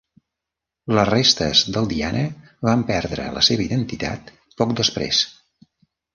Les 0.99 1.09
restes 1.09 1.61
del 1.75 1.89
Diana 1.91 2.23
van 2.69 2.87
perdre 2.89 3.29
la 3.37 3.45
seva 3.49 3.67
identitat 3.67 4.35
poc 4.63 4.75
després. 4.83 5.23